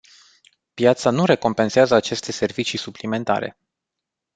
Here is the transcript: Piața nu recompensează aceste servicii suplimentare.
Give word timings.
Piața 0.73 1.09
nu 1.09 1.25
recompensează 1.25 1.95
aceste 1.95 2.31
servicii 2.31 2.77
suplimentare. 2.77 3.57